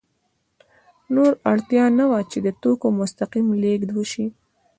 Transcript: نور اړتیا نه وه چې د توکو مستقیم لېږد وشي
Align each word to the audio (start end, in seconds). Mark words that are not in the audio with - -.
نور 1.15 1.31
اړتیا 1.51 1.85
نه 1.99 2.05
وه 2.09 2.19
چې 2.31 2.37
د 2.45 2.47
توکو 2.61 2.87
مستقیم 2.99 3.47
لېږد 3.61 3.89
وشي 3.93 4.25